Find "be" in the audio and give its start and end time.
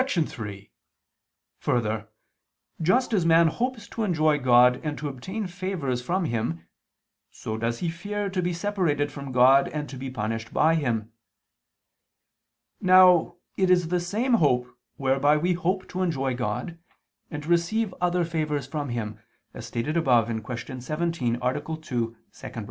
8.41-8.51, 9.97-10.09